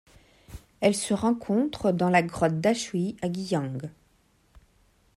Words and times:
Elle 0.79 0.95
se 0.95 1.13
rencontre 1.13 1.91
dans 1.91 2.09
la 2.09 2.23
grotte 2.23 2.59
Dashui 2.59 3.17
à 3.21 3.29
Guiyang. 3.29 3.91